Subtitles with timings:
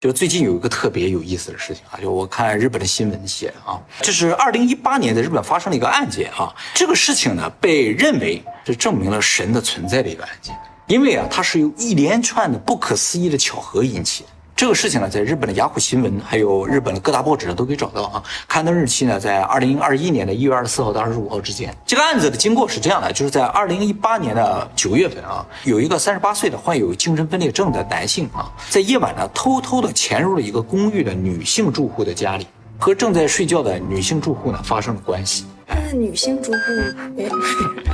[0.00, 6.54] 就最近有一个特别有意思的事情啊，就我看日本的新闻写啊，这是二零一八年在日本发生了一个案件啊。
[6.72, 10.56] 这个事情呢，被认为是证明了神的存在的一个案件，
[10.86, 14.28] 因为啊，它是由一连串的不可思议的巧合引起的。
[14.58, 18.20] 这个事情呢，在日本的雅虎新闻，还有日本的各大报纸上都可以找到啊。
[18.48, 21.72] 刊登日期呢，在二零二一年的一月二十四号到二十五号之间。
[21.86, 32.44] 这个案子的经过是这样的，就是在二零一八年的九月份啊，有一个三十八岁的患有精神分裂症的男性啊，在夜晚呢，偷偷的潜入了一个公寓的女性住户的家里，
[32.80, 35.46] 和正在睡觉的女性住户呢发生了关系。
[35.68, 36.58] 那女性住户
[37.14, 37.28] 没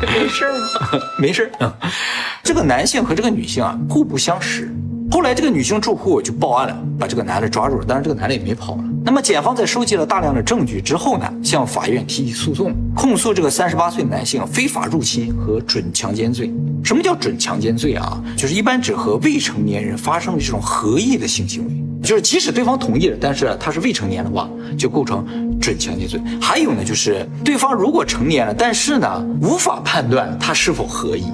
[0.00, 1.00] 没事吗？
[1.20, 1.52] 没事。
[2.42, 4.74] 这个男性和这个女性啊，互不相识。
[5.10, 7.84] 后来，这个女性住户就报案了，把这个男的抓住了。
[7.84, 8.84] 当然，这个男的也没跑了。
[9.04, 16.52] 那么，检方在收集了大量的证据之后呢，向法院提起诉讼，控诉这个三十八岁男性非法入侵和准强奸罪。
[16.82, 18.20] 什么叫准强奸罪啊？
[18.36, 25.24] 就是一般指和未成年人发生的这种合意的性行为，就是即使对方同意了，但是他是未成年的话，就构成
[25.60, 26.20] 准强奸罪。
[26.40, 31.24] 还有呢，就是对方如果成年了，但是呢，无法判断他是否合意。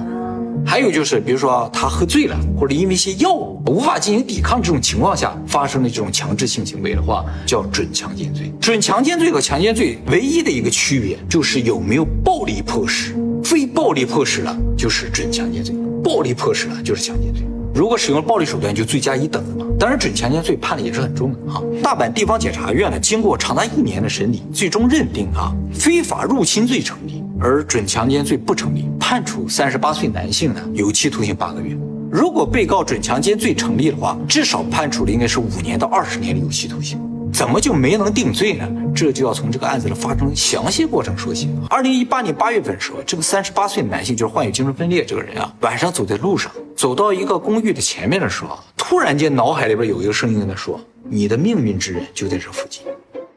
[0.71, 8.49] 还有就是，比如说他喝醉了，或者因为一些药物无法进行抵抗这种情况下发生的这种强制性行为的话，叫准强奸罪。
[8.61, 17.43] 准强奸罪和强奸罪唯一的一个区别就是有没有暴力迫使，非暴力迫使了就是准强奸罪，暴力迫使了就是强奸罪。
[17.75, 19.65] 如果使用暴力手段，就罪加一等了嘛。
[19.77, 21.61] 当然，准强奸罪判的也是很重的啊。
[21.83, 27.20] 大阪地方检察院呢，经过长达一年的审理，最终认定啊，非法入侵罪成立。
[27.41, 31.75] 而准强奸罪不成立，判处三十八岁男性呢有期徒刑八个月。
[32.11, 37.01] 如果被告准强奸罪成立的话，至少判处的应该是五年到二十年的有期徒刑。
[37.33, 38.67] 怎么就没能定罪呢？
[38.93, 41.49] 这就要从这个案子的发生详细过程说起。
[41.69, 52.83] 二零一八年八月份的时候，这个三十八岁男性就是患有精神分裂这个人啊，晚上走在路上，走到一个公寓的前面的时候，突然间脑海里边有一个声音跟他说：“你的命运之人就在这附近。”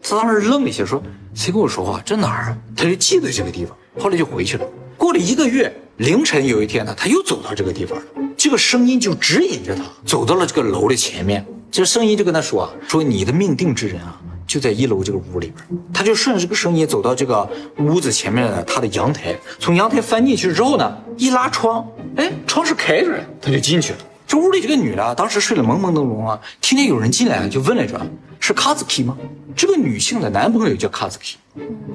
[0.03, 1.01] 他当时愣了一下，说
[1.33, 2.03] ：“谁跟我说话？
[2.05, 3.75] 这哪儿啊？”他就记得这个地方。
[3.99, 4.67] 后来就回去了。
[4.97, 8.05] 过了一个月，凌晨有一天呢，他又走到这个地方了。
[8.37, 11.45] 这个声音就指引着他走到了这个楼的前面。
[11.71, 21.85] 这声音就跟他说啊：“说你的命定之人啊，就在一楼这个屋里边。”他就顺着这个声音走到这个屋子前面的他的阳台，从阳台翻进去之后呢，一拉窗，
[22.17, 23.99] 哎，窗是开着的，他就进去了。
[24.27, 27.95] 这屋里这个女的当时睡得朦朦胧胧啊，听见有人进来就问了一句
[28.41, 29.17] ：“是卡兹基吗？”
[29.55, 31.37] 这个女性的男朋友叫卡兹基。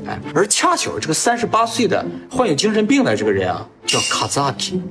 [0.06, 4.82] 哎，而恰巧这个三十八岁的患有精神病的这个人啊，叫卡扎基，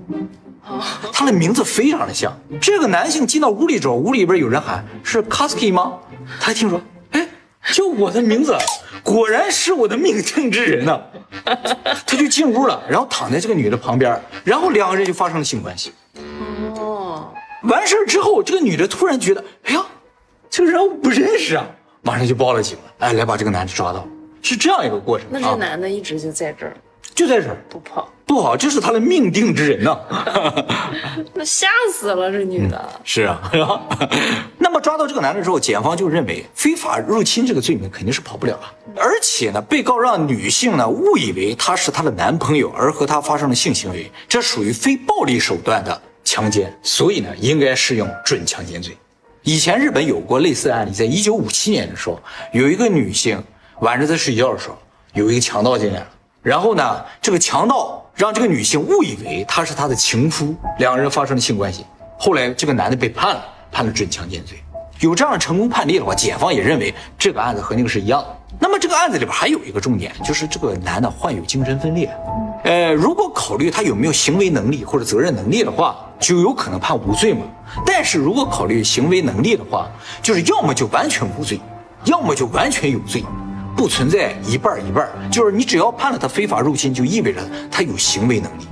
[1.12, 2.36] 他的名字非常的像。
[2.60, 5.94] 这个男性进到屋里之后，屋里边有人喊是卡兹基吗？
[6.38, 6.80] 他一听说，
[7.12, 7.26] 哎，
[7.72, 8.54] 就我的名字，
[9.02, 11.00] 果然是我的命定之人呢。
[12.06, 15.92] 他就进屋了，然后躺在这个女的旁边，然后两个人就发生了性关系。
[17.68, 19.84] 哦，完事之后，这个女的突然觉得，哎呀，
[20.48, 21.66] 这个人我不认识啊，
[22.02, 24.06] 马上就报了警了，哎，来把这个男的抓到。
[24.40, 25.26] 是这样一个过程。
[25.30, 26.74] 那这男的一直就在这儿，
[27.14, 29.98] 就在这儿不跑不跑，这是他的命定之人呢。
[31.34, 32.88] 那吓死了这女的。
[33.04, 33.50] 是啊，
[34.56, 38.72] 那么抓到这个男的之后，检方就认为非法入侵这个罪名肯定是跑不了了。
[38.96, 46.00] 而且呢，被告让女性呢误以为他是她的男朋友，而和他发生了性行为，这属于非暴力手段的
[46.30, 48.94] 强奸，所以呢应该适用准强奸罪。
[49.44, 52.20] 以前日本有过类似案例，在一九五七年的时候，
[52.52, 53.42] 有一个女性。
[53.80, 54.76] 晚上在睡觉的时候，
[55.14, 56.06] 有一个强盗进来了，
[56.42, 61.86] 然后呢，这个强盗让这个女性误以为他是他的情夫，两个人发生了性关系。
[62.18, 64.58] 后来这个男的被判了，判了准强奸罪。
[65.00, 68.22] 有这样成功判例的话，检方也认为这个案子和那个是一样。
[68.58, 72.10] 那么这个案子里边还有一个重点，就是这个男的患有精神分裂。
[72.64, 77.40] 呃，如果考虑他有没有行为能力或者责任能力的话，就有可能判无罪嘛。
[77.86, 79.88] 但是如果考虑行为能力的话，
[80.22, 81.60] 就是要么就完全无罪，
[82.04, 83.24] 要么就完全有罪。
[83.76, 87.40] 不存在一半一半，就是你只要判了他非法入侵，就意味着
[87.70, 88.66] 他有行为能力。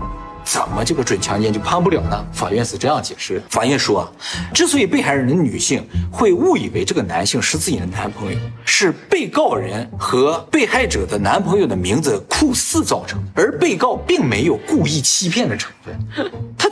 [0.45, 2.25] 怎么这个准强奸就判不了呢？
[2.33, 4.09] 法院是这样解释：法院说，
[4.55, 15.99] 之所以被害人的女性会误以为这个男性是自己的男朋友，是被告人和被害者的男朋友的名字酷似造成，而被告并没有故意欺骗的成分。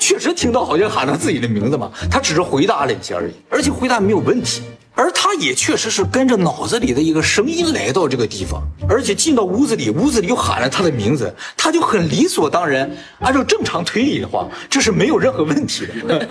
[0.05, 4.61] 他确实听到好像喊他自己的名字嘛，他只是回答了一下而已，而且回答没有问题。
[4.95, 12.89] 而他也确实是跟着脑子里的一个声音来到这个地方，而且进到屋子里，屋子里又喊了他的名字，他就很理所当然。
[13.21, 16.29] 按照正常推理的话，这是没有任何问题的，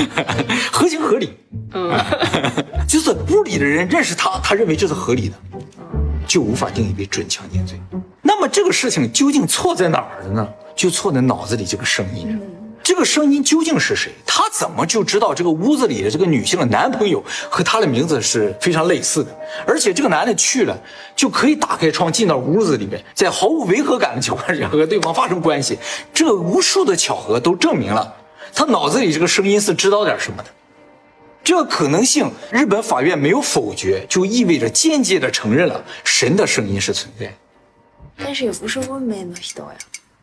[0.70, 1.32] 合情合理。
[1.72, 1.98] 嗯，
[2.86, 5.36] 就是屋里的人认识他，他认为这是合理的，
[6.26, 7.80] 就无法定义为准强奸罪。
[8.20, 10.46] 那么这个事情究竟错在哪儿了呢？
[10.76, 12.38] 就错在脑子里这个声音。
[12.86, 14.12] 这个声音究竟是谁？
[14.24, 19.36] 他怎么就知道这个屋子里的这个女性的男朋友和他的名字是非常类似的？
[19.66, 20.78] 而且这个男的去了
[21.16, 25.76] 就可以打开窗进到屋子里面，在毫无违和感的情况下和对方发生关系。
[26.14, 28.14] 这无数的巧合都证明了
[28.54, 30.48] 他脑子里这个声音是知道点什么的。
[31.42, 37.34] 这个可能性，日本法院没有否决，就意味着间接的承认了神的声音是存在。
[38.16, 39.76] 但是也不是问妹的人呀。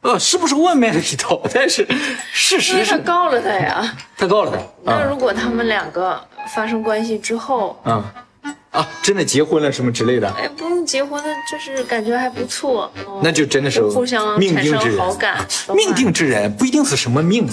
[0.03, 1.41] 呃，是不是外面的一套？
[1.53, 1.87] 但是
[2.31, 3.95] 事实是他告了他呀。
[4.17, 4.57] 他告了他。
[4.83, 6.21] 那如果他们两个
[6.53, 8.03] 发生关系之后，嗯，
[8.71, 10.29] 啊，真的结婚了什么之类的？
[10.31, 12.91] 哎，不用结婚的，就是感觉还不错。
[13.23, 14.97] 那就真的是互相命定之人。
[14.97, 17.47] 好感，命定之人不一定是什么命，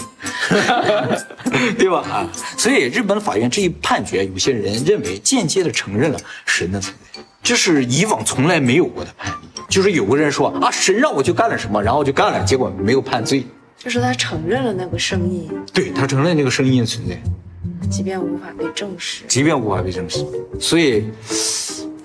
[1.79, 1.99] 对吧？
[2.11, 9.39] 啊，所以日本法院这一判决，有些人认为间接的承认了神的存在，这是以往从来没有过的判例。
[9.70, 13.46] 就是有个人说啊，神让我去干了什么，然后就干了，结果没有判罪。
[13.78, 17.19] 就是他承认了那个声音，对他承认那个声音的存在，
[17.88, 20.26] 即便无法被证实，即便无法被证实，
[20.58, 21.05] 所以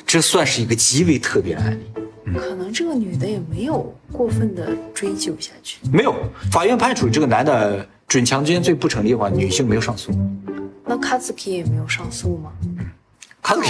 [0.06, 2.38] 这算是一个极为特别的案例。
[2.38, 6.16] 可能这个女的也没有过分的追究下去，没有，
[6.52, 10.12] 法院判处这个男的准强奸罪不成立的话，女性没有上诉。
[10.86, 12.52] 那卡兹基也没有上诉吗？
[13.46, 13.62] 卡子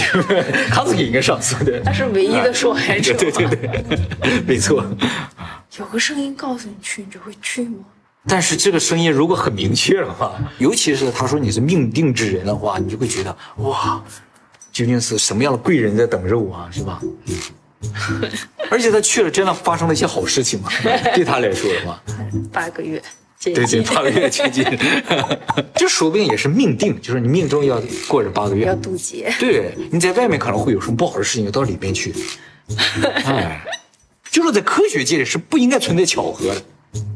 [0.70, 3.12] 卡子应该上诉的，他是唯一的受害者。
[3.14, 4.82] 对对对， 没错。
[5.78, 7.84] 有个声音告诉你去，你就会去吗？
[8.26, 14.02] 但是这个声音如果很明确的话，尤其是他说你是命定之人的话，你就会觉得哇，
[14.72, 17.00] 究竟是什么样的贵人在等着我啊，是吧？
[18.70, 20.70] 而且他去了，真的发生了一些好事情嘛？
[21.14, 22.02] 对他来说的话，
[22.50, 23.00] 八个月。
[23.42, 24.64] 对对，八个月接近，
[25.74, 29.32] 这 说不定也是命定，就是你命中要过这八个月，要渡劫。
[29.38, 32.14] 对，你在外面可能会有什么不好的事情，到里面去。
[33.24, 33.62] 哎，
[34.30, 36.62] 就是在科学界里是不应该存在巧合的，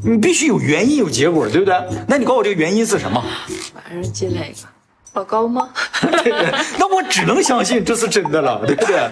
[0.04, 1.74] 你必须有原因有结果，对不对？
[2.06, 3.24] 那你告诉我这个原因是什么？
[3.74, 4.68] 晚上进来一个，
[5.14, 5.70] 老高吗
[6.22, 6.30] 对？
[6.78, 9.10] 那我只能相信这是真的了，对不对？